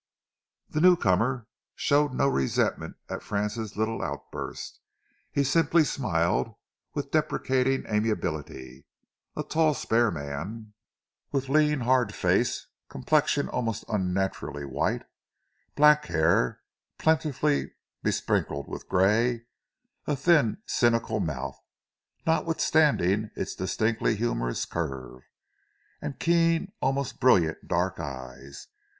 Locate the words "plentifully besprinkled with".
16.97-18.89